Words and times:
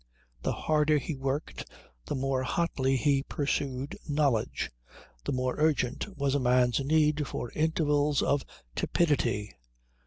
The 0.41 0.51
harder 0.53 0.97
he 0.97 1.13
worked, 1.15 1.69
the 2.07 2.15
more 2.15 2.41
hotly 2.41 2.95
he 2.95 3.21
pursued 3.21 3.95
knowledge, 4.09 4.71
the 5.25 5.31
more 5.31 5.53
urgent 5.59 6.17
was 6.17 6.33
a 6.33 6.39
man's 6.39 6.79
need 6.79 7.27
for 7.27 7.51
intervals 7.51 8.23
of 8.23 8.43
tepidity. 8.73 9.53